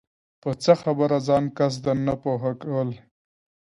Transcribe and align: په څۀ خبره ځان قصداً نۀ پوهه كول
په 0.41 0.49
څۀ 0.63 0.73
خبره 0.81 1.17
ځان 1.27 1.43
قصداً 1.57 1.93
نۀ 2.05 2.15
پوهه 2.21 2.51
كول 2.61 2.89